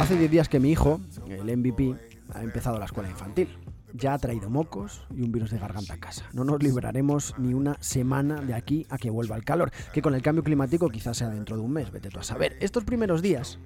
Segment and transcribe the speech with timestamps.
[0.00, 1.94] Hace 10 días que mi hijo, el MVP,
[2.32, 3.50] ha empezado la escuela infantil.
[3.92, 6.24] Ya ha traído mocos y un virus de garganta a casa.
[6.32, 10.14] No nos libraremos ni una semana de aquí a que vuelva el calor, que con
[10.14, 12.56] el cambio climático quizás sea dentro de un mes, vete tú a saber.
[12.60, 13.58] Estos primeros días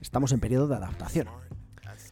[0.00, 1.26] estamos en periodo de adaptación,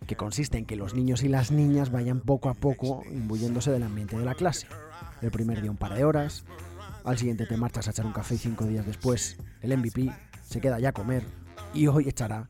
[0.09, 3.85] que consiste en que los niños y las niñas vayan poco a poco imbuyéndose del
[3.85, 4.67] ambiente de la clase.
[5.21, 6.45] El primer día un par de horas,
[7.05, 10.11] al siguiente te marchas a echar un café y cinco días después el MVP
[10.43, 11.23] se queda ya a comer
[11.75, 12.49] y hoy echará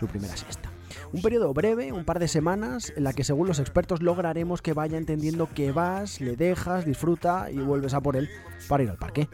[0.00, 0.70] su primera siesta.
[1.12, 4.72] Un periodo breve, un par de semanas, en la que según los expertos lograremos que
[4.72, 8.30] vaya entendiendo que vas, le dejas, disfruta y vuelves a por él
[8.66, 9.28] para ir al parque.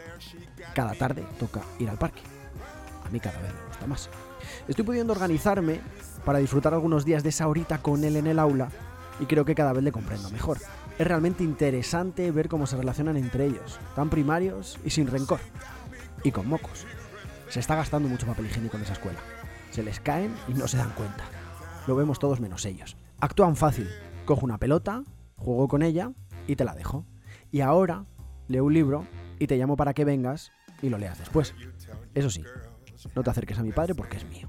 [0.75, 2.21] Cada tarde toca ir al parque.
[3.07, 4.11] A mí cada vez me gusta más.
[4.67, 5.81] Estoy pudiendo organizarme
[6.25, 8.69] para disfrutar algunos días de esa horita con él en el aula
[9.21, 10.59] y creo que cada vez le comprendo mejor.
[10.99, 15.39] Es realmente interesante ver cómo se relacionan entre ellos, tan primarios y sin rencor.
[16.25, 16.87] Y con mocos.
[17.49, 19.21] Se está gastando mucho papel higiénico en esa escuela.
[19.77, 21.25] Se les caen y no se dan cuenta.
[21.87, 22.97] Lo vemos todos menos ellos.
[23.21, 23.87] Actúan fácil.
[24.25, 25.05] Cojo una pelota,
[25.37, 26.13] juego con ella
[26.47, 27.05] y te la dejo.
[27.53, 28.07] Y ahora
[28.49, 29.07] leo un libro
[29.39, 31.55] y te llamo para que vengas y lo leas después.
[32.15, 32.43] Eso sí,
[33.15, 34.49] no te acerques a mi padre porque es mío.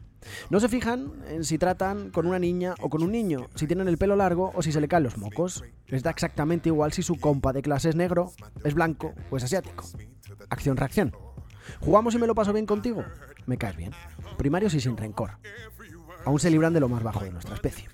[0.49, 3.89] No se fijan en si tratan con una niña o con un niño, si tienen
[3.89, 5.61] el pelo largo o si se le caen los mocos.
[5.87, 8.31] Les da exactamente igual si su compa de clase es negro,
[8.63, 9.83] es blanco o es asiático.
[10.49, 11.11] Acción-reacción.
[11.79, 13.03] ¿Jugamos y me lo paso bien contigo?
[13.45, 13.91] Me caes bien.
[14.37, 15.31] Primarios y sin rencor.
[16.25, 17.87] Aún se libran de lo más bajo de nuestra especie.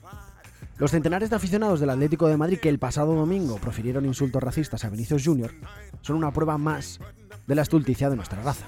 [0.78, 4.84] Los centenares de aficionados del Atlético de Madrid que el pasado domingo profirieron insultos racistas
[4.84, 5.52] a Vinicius Jr.
[6.02, 7.00] son una prueba más
[7.46, 8.66] de la estulticia de nuestra raza.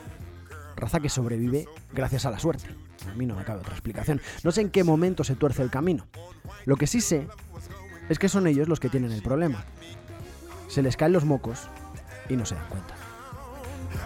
[0.75, 2.67] Raza que sobrevive gracias a la suerte.
[3.11, 4.21] A mí no me cabe otra explicación.
[4.43, 6.05] No sé en qué momento se tuerce el camino.
[6.65, 7.27] Lo que sí sé
[8.07, 9.65] es que son ellos los que tienen el problema.
[10.67, 11.69] Se les caen los mocos
[12.29, 12.95] y no se dan cuenta.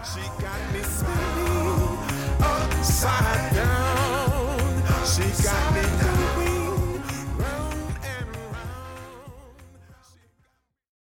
[0.04, 1.98] She got me spinning
[2.40, 4.82] upside down.
[5.04, 5.79] She got me.